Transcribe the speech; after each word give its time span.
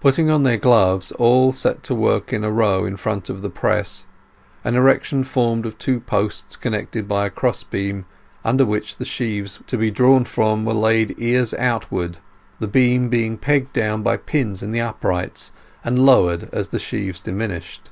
Putting 0.00 0.28
on 0.30 0.42
their 0.42 0.56
gloves, 0.56 1.12
all 1.12 1.52
set 1.52 1.84
to 1.84 1.94
work 1.94 2.32
in 2.32 2.42
a 2.42 2.50
row 2.50 2.84
in 2.84 2.96
front 2.96 3.30
of 3.30 3.40
the 3.40 3.48
press, 3.48 4.04
an 4.64 4.74
erection 4.74 5.22
formed 5.22 5.64
of 5.64 5.78
two 5.78 6.00
posts 6.00 6.56
connected 6.56 7.06
by 7.06 7.24
a 7.26 7.30
cross 7.30 7.62
beam, 7.62 8.04
under 8.44 8.64
which 8.64 8.96
the 8.96 9.04
sheaves 9.04 9.60
to 9.68 9.78
be 9.78 9.92
drawn 9.92 10.24
from 10.24 10.64
were 10.64 10.74
laid 10.74 11.14
ears 11.18 11.54
outward, 11.54 12.18
the 12.58 12.66
beam 12.66 13.08
being 13.08 13.38
pegged 13.38 13.72
down 13.72 14.02
by 14.02 14.16
pins 14.16 14.60
in 14.60 14.72
the 14.72 14.80
uprights, 14.80 15.52
and 15.84 16.00
lowered 16.04 16.48
as 16.52 16.70
the 16.70 16.80
sheaves 16.80 17.20
diminished. 17.20 17.90